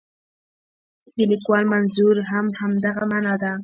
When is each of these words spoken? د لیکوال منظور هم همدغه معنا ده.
د 1.15 1.17
لیکوال 1.31 1.63
منظور 1.73 2.15
هم 2.31 2.45
همدغه 2.59 3.03
معنا 3.11 3.33
ده. 3.41 3.51